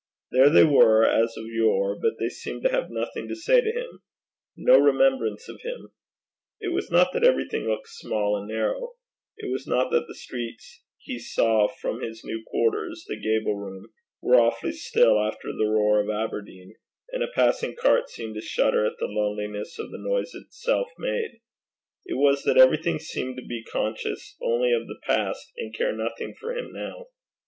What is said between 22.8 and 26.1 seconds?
seemed to be conscious only of the past and care